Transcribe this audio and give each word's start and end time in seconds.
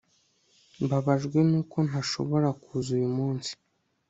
Mbabajwe 0.83 1.37
nuko 1.49 1.77
ntashobora 1.87 2.47
kuza 2.61 2.89
uyu 2.97 3.09
munsi 3.17 3.51